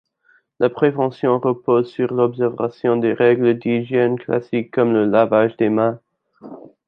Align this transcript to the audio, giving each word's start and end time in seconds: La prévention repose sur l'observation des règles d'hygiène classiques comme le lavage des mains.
La 0.59 0.67
prévention 0.71 1.37
repose 1.37 1.87
sur 1.91 2.11
l'observation 2.11 2.97
des 2.97 3.13
règles 3.13 3.59
d'hygiène 3.59 4.17
classiques 4.17 4.71
comme 4.71 4.93
le 4.93 5.05
lavage 5.05 5.55
des 5.57 5.69
mains. 5.69 5.99